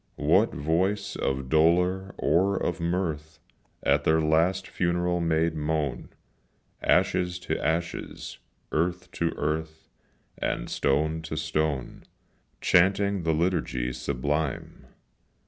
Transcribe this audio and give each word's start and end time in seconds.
What 0.17 0.51
voice 0.55 1.15
of 1.15 1.47
dolour 1.47 2.15
or 2.17 2.57
of 2.57 2.79
mirth 2.79 3.37
At 3.83 4.03
their 4.03 4.19
last 4.19 4.67
funeral 4.67 5.19
made 5.21 5.53
moan, 5.53 6.09
Ashes 6.81 7.37
to 7.41 7.63
ashes 7.63 8.39
earth 8.71 9.11
to 9.11 9.29
earth, 9.37 9.89
And 10.39 10.71
stone 10.71 11.21
to 11.21 11.37
stone, 11.37 12.01
Chanting 12.61 13.21
the 13.21 13.33
liturgy 13.35 13.93
sublime. 13.93 14.87